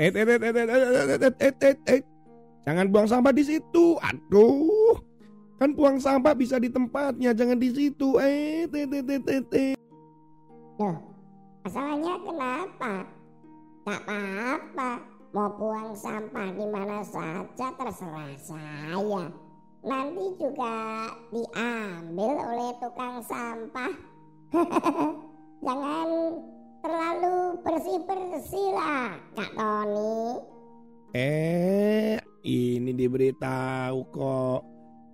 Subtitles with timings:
[0.00, 2.00] Eh, eh, eh, eh, eh, eh, eh, eh,
[2.64, 4.00] Jangan buang sampah di situ.
[4.00, 4.96] Aduh.
[5.60, 8.16] Kan buang sampah bisa di tempatnya, jangan di situ.
[8.16, 9.72] Eh, eh, eh, eh, eh, eh.
[10.80, 10.96] Loh,
[11.68, 12.92] masalahnya kenapa?
[13.84, 14.90] Tak apa-apa.
[15.36, 19.28] Mau buang sampah di mana saja terserah saya.
[19.84, 20.76] Nanti juga
[21.28, 23.92] diambil oleh tukang sampah.
[25.60, 26.08] Jangan
[26.80, 30.40] terlalu bersih-bersih lah Kak Tony.
[31.12, 34.60] Eh, ini diberitahu kok.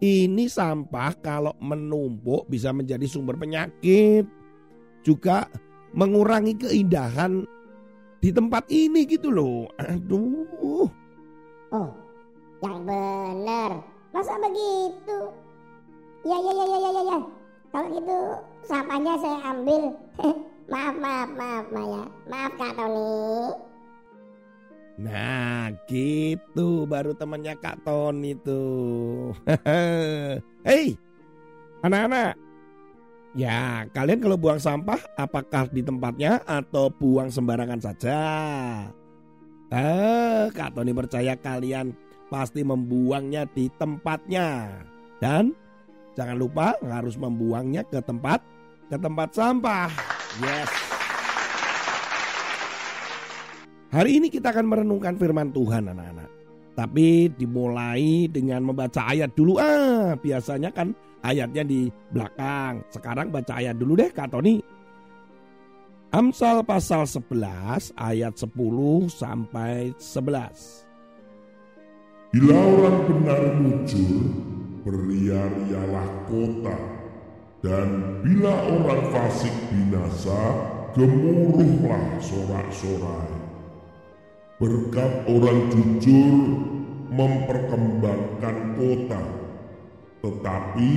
[0.00, 4.24] Ini sampah kalau menumpuk bisa menjadi sumber penyakit.
[5.04, 5.44] Juga
[5.92, 7.44] mengurangi keindahan
[8.24, 9.68] di tempat ini gitu loh.
[9.76, 10.88] Aduh.
[11.70, 11.90] Oh,
[12.64, 13.84] yang benar.
[14.10, 15.18] Masa begitu?
[16.24, 17.02] Ya, ya, ya, ya, ya, ya.
[17.04, 17.18] ya.
[17.70, 18.18] Kalau gitu
[18.66, 19.82] sampahnya saya ambil.
[20.70, 22.02] Maaf, maaf, maaf, Maya.
[22.30, 23.10] Maaf Kak Tony.
[25.02, 29.34] Nah gitu baru temannya Kak Tony tuh.
[30.66, 30.94] Hei
[31.82, 32.38] anak-anak.
[33.34, 38.20] Ya kalian kalau buang sampah apakah di tempatnya atau buang sembarangan saja?
[39.74, 41.90] Eh Kak Tony percaya kalian
[42.30, 44.70] pasti membuangnya di tempatnya.
[45.18, 45.50] Dan
[46.14, 48.38] jangan lupa harus membuangnya ke tempat
[48.86, 50.19] ke tempat sampah.
[50.38, 50.70] Yes.
[53.90, 56.30] Hari ini kita akan merenungkan firman Tuhan anak-anak.
[56.78, 59.58] Tapi dimulai dengan membaca ayat dulu.
[59.58, 60.94] Ah, biasanya kan
[61.26, 62.86] ayatnya di belakang.
[62.94, 64.62] Sekarang baca ayat dulu deh Kak Tony.
[66.14, 70.86] Amsal pasal 11 ayat 10 sampai 11.
[72.30, 74.22] Bila orang benar muncul,
[74.86, 76.99] beria-rialah kota
[77.60, 80.40] dan bila orang fasik binasa,
[80.96, 83.36] gemuruhlah sorak-sorai.
[84.56, 86.56] Berkat orang jujur
[87.12, 89.20] memperkembangkan kota,
[90.24, 90.88] tetapi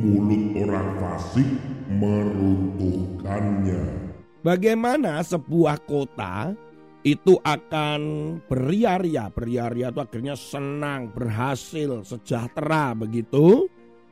[0.00, 1.44] mulut orang fasik
[1.92, 4.08] meruntuhkannya.
[4.40, 6.56] Bagaimana sebuah kota
[7.04, 8.00] itu akan
[8.48, 13.68] beria-ria, beria-ria itu akhirnya senang, berhasil, sejahtera begitu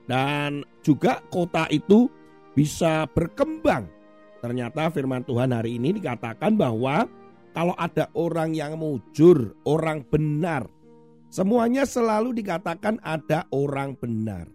[0.06, 2.10] dan juga kota itu
[2.54, 3.86] bisa berkembang.
[4.40, 7.04] Ternyata firman Tuhan hari ini dikatakan bahwa
[7.52, 10.70] kalau ada orang yang mujur, orang benar,
[11.28, 14.46] semuanya selalu dikatakan ada orang benar.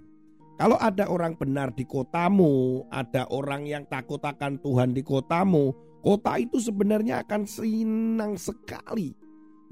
[0.62, 5.74] Kalau ada orang benar di kotamu, ada orang yang takut akan Tuhan di kotamu,
[6.06, 9.10] kota itu sebenarnya akan senang sekali.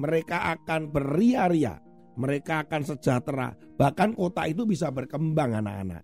[0.01, 1.77] Mereka akan beria-ria,
[2.19, 3.55] mereka akan sejahtera.
[3.79, 6.03] Bahkan kota itu bisa berkembang anak-anak.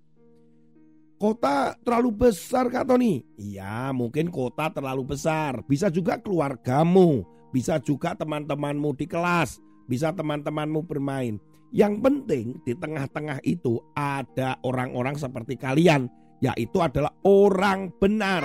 [1.20, 3.24] Kota terlalu besar Kak Tony?
[3.36, 5.60] Iya mungkin kota terlalu besar.
[5.68, 7.28] Bisa juga keluargamu.
[7.52, 9.60] Bisa juga teman-temanmu di kelas.
[9.92, 11.36] Bisa teman-temanmu bermain.
[11.76, 16.08] Yang penting di tengah-tengah itu ada orang-orang seperti kalian.
[16.40, 18.44] Yaitu adalah orang benar.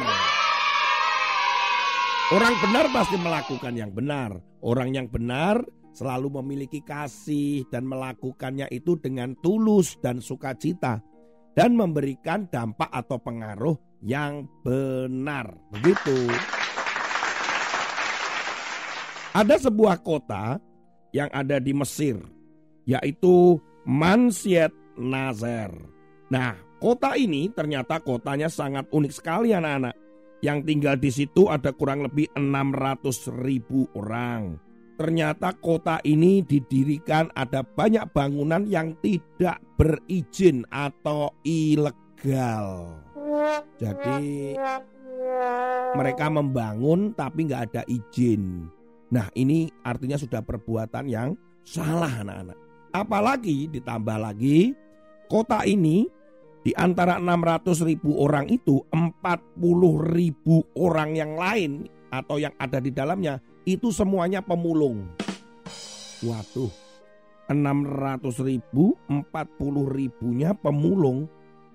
[2.30, 4.38] Orang benar pasti melakukan yang benar.
[4.62, 5.58] Orang yang benar
[5.92, 11.02] selalu memiliki kasih dan melakukannya itu dengan tulus dan sukacita
[11.54, 15.50] dan memberikan dampak atau pengaruh yang benar.
[15.74, 16.30] Begitu.
[19.30, 20.58] Ada sebuah kota
[21.14, 22.18] yang ada di Mesir
[22.88, 25.70] yaitu Mansiet Nazer.
[26.30, 29.94] Nah, kota ini ternyata kotanya sangat unik sekali anak-anak.
[30.40, 34.69] Yang tinggal di situ ada kurang lebih 600 ribu orang.
[35.00, 43.00] Ternyata kota ini didirikan ada banyak bangunan yang tidak berizin atau ilegal.
[43.80, 44.60] Jadi
[45.96, 48.68] mereka membangun tapi nggak ada izin.
[49.08, 51.32] Nah ini artinya sudah perbuatan yang
[51.64, 52.60] salah anak-anak.
[52.92, 54.76] Apalagi ditambah lagi
[55.32, 56.04] kota ini
[56.60, 59.16] di antara 600 ribu orang itu 40
[60.12, 65.06] ribu orang yang lain atau yang ada di dalamnya itu semuanya pemulung.
[66.20, 66.70] Waduh,
[67.48, 71.30] 600 ribu, 40 ribunya pemulung.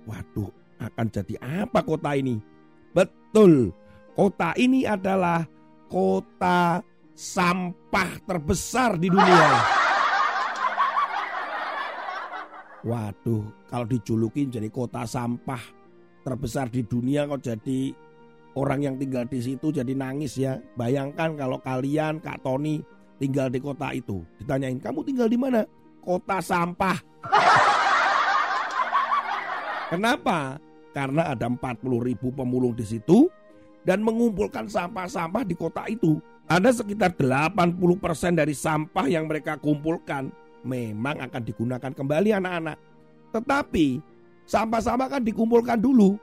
[0.06, 2.38] Waduh, akan jadi apa kota ini?
[2.94, 3.74] Betul,
[4.16, 5.44] Kota ini adalah
[5.92, 6.80] kota
[7.12, 9.52] sampah terbesar di dunia.
[12.88, 15.60] Waduh, kalau dijulukin jadi kota sampah
[16.24, 17.92] terbesar di dunia kok jadi
[18.56, 20.58] orang yang tinggal di situ jadi nangis ya.
[20.80, 22.82] Bayangkan kalau kalian Kak Tony
[23.20, 24.24] tinggal di kota itu.
[24.40, 25.68] Ditanyain, "Kamu tinggal di mana?"
[26.02, 26.98] Kota sampah.
[29.92, 30.58] Kenapa?
[30.96, 33.28] Karena ada 40 ribu pemulung di situ
[33.86, 36.18] dan mengumpulkan sampah-sampah di kota itu.
[36.46, 40.30] Ada sekitar 80% dari sampah yang mereka kumpulkan
[40.66, 42.78] memang akan digunakan kembali anak-anak.
[43.34, 44.02] Tetapi
[44.46, 46.18] sampah-sampah kan dikumpulkan dulu.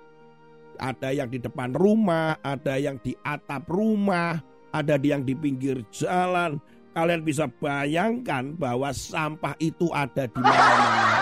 [0.80, 4.40] Ada yang di depan rumah, ada yang di atap rumah,
[4.72, 6.60] ada yang di pinggir jalan.
[6.92, 11.18] Kalian bisa bayangkan bahwa sampah itu ada di mana-mana.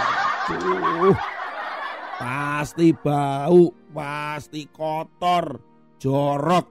[2.19, 5.62] Pasti bau, pasti kotor,
[6.03, 6.67] jorok.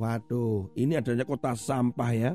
[0.00, 2.32] Waduh, ini adanya kota sampah ya.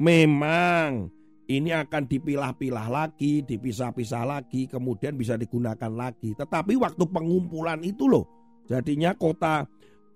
[0.00, 1.12] Memang
[1.46, 6.34] ini akan dipilah-pilah lagi, dipisah-pisah lagi, kemudian bisa digunakan lagi.
[6.34, 8.26] Tetapi waktu pengumpulan itu loh,
[8.66, 9.66] jadinya kota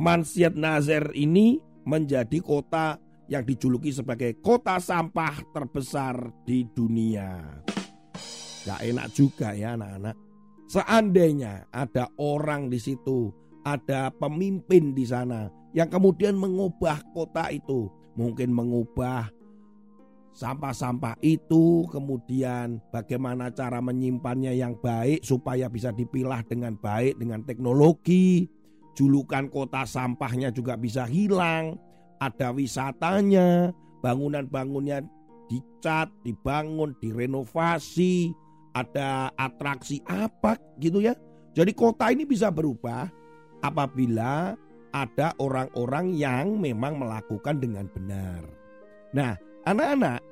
[0.01, 2.97] Mansiat Nazer ini menjadi kota
[3.31, 7.63] yang dijuluki sebagai kota sampah terbesar di dunia.
[8.67, 10.17] Gak enak juga ya anak-anak.
[10.71, 13.31] Seandainya ada orang di situ,
[13.67, 19.31] ada pemimpin di sana yang kemudian mengubah kota itu, mungkin mengubah
[20.33, 28.47] sampah-sampah itu, kemudian bagaimana cara menyimpannya yang baik supaya bisa dipilah dengan baik dengan teknologi.
[28.99, 31.79] Julukan kota sampahnya juga bisa hilang,
[32.21, 33.73] ada wisatanya,
[34.03, 35.03] bangunan-bangunnya
[35.49, 38.31] dicat, dibangun, direnovasi,
[38.77, 41.15] ada atraksi apa gitu ya.
[41.57, 43.11] Jadi kota ini bisa berubah
[43.65, 44.55] apabila
[44.91, 48.43] ada orang-orang yang memang melakukan dengan benar.
[49.11, 49.35] Nah,
[49.69, 50.25] Anak-anak,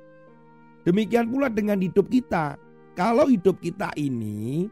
[0.89, 2.57] demikian pula dengan hidup kita.
[2.97, 4.65] Kalau hidup kita ini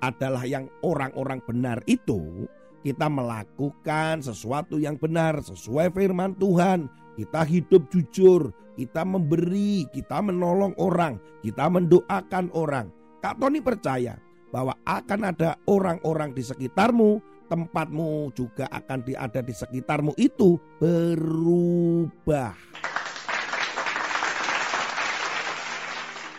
[0.00, 2.48] adalah yang orang-orang benar itu,
[2.82, 6.88] kita melakukan sesuatu yang benar sesuai firman Tuhan.
[7.18, 12.88] Kita hidup jujur, kita memberi, kita menolong orang, kita mendoakan orang.
[13.18, 14.16] Kak Tony percaya
[14.54, 17.18] bahwa akan ada orang-orang di sekitarmu,
[17.50, 22.54] tempatmu juga akan ada di sekitarmu itu berubah.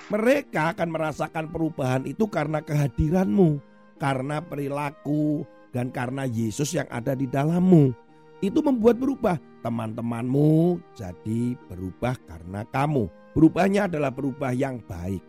[0.10, 3.62] Mereka akan merasakan perubahan itu karena kehadiranmu,
[4.02, 7.94] karena perilaku, dan karena Yesus yang ada di dalammu.
[8.42, 9.38] Itu membuat berubah.
[9.62, 13.06] Teman-temanmu jadi berubah karena kamu.
[13.38, 15.22] Berubahnya adalah berubah yang baik.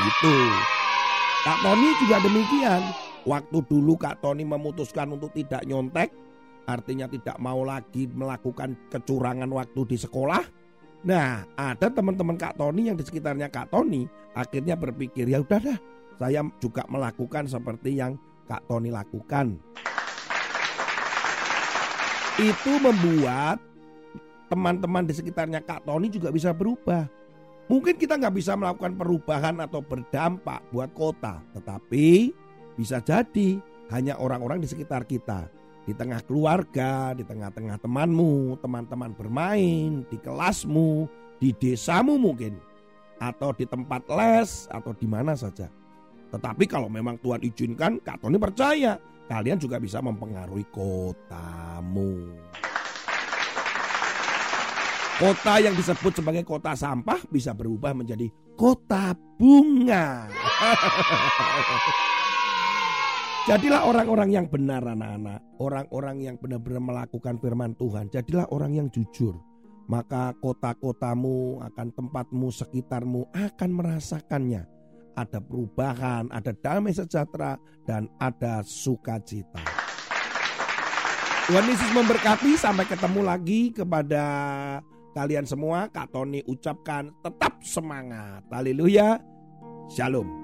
[0.00, 0.36] Itu.
[1.44, 2.82] Kak Tony juga demikian.
[3.28, 6.08] Waktu dulu Kak Tony memutuskan untuk tidak nyontek,
[6.64, 10.40] artinya tidak mau lagi melakukan kecurangan waktu di sekolah,
[11.00, 14.04] Nah, ada teman-teman Kak Tony yang di sekitarnya Kak Tony
[14.36, 15.78] akhirnya berpikir ya udah dah,
[16.20, 19.56] saya juga melakukan seperti yang Kak Tony lakukan.
[22.36, 23.64] Itu membuat
[24.52, 27.08] teman-teman di sekitarnya Kak Tony juga bisa berubah.
[27.72, 32.34] Mungkin kita nggak bisa melakukan perubahan atau berdampak buat kota, tetapi
[32.76, 33.56] bisa jadi
[33.88, 35.48] hanya orang-orang di sekitar kita
[35.90, 41.10] di tengah keluarga, di tengah-tengah temanmu, teman-teman bermain, di kelasmu,
[41.42, 42.54] di desamu mungkin,
[43.18, 45.66] atau di tempat les, atau di mana saja.
[46.30, 52.38] Tetapi kalau memang Tuhan izinkan, Kak Tony percaya kalian juga bisa mempengaruhi kotamu.
[55.18, 59.10] Kota yang disebut sebagai kota sampah bisa berubah menjadi kota
[59.42, 60.30] bunga.
[63.48, 65.40] Jadilah orang-orang yang benar anak-anak.
[65.56, 68.12] Orang-orang yang benar-benar melakukan firman Tuhan.
[68.12, 69.32] Jadilah orang yang jujur.
[69.88, 74.68] Maka kota-kotamu akan tempatmu sekitarmu akan merasakannya.
[75.16, 77.56] Ada perubahan, ada damai sejahtera
[77.88, 79.64] dan ada sukacita.
[81.50, 84.24] Tuhan Yesus memberkati sampai ketemu lagi kepada
[85.16, 85.90] kalian semua.
[85.90, 88.46] Kak Tony ucapkan tetap semangat.
[88.52, 89.18] Haleluya.
[89.90, 90.39] Shalom.